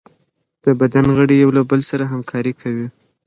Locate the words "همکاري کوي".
2.13-2.87